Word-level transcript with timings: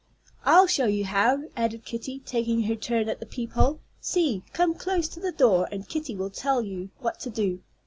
"I'll 0.45 0.65
show 0.65 0.87
you 0.87 1.05
how," 1.05 1.43
added 1.55 1.85
Kitty, 1.85 2.21
taking 2.25 2.63
her 2.63 2.75
turn 2.75 3.07
at 3.07 3.19
the 3.19 3.25
peep 3.27 3.51
hole. 3.51 3.81
"See, 3.99 4.41
come 4.51 4.73
close 4.73 5.07
to 5.09 5.19
the 5.19 5.31
door, 5.31 5.67
and 5.71 5.87
Kitty 5.87 6.15
will 6.15 6.31
tell 6.31 6.63
you 6.63 6.89
what 7.01 7.19
to 7.19 7.29
do." 7.29 7.59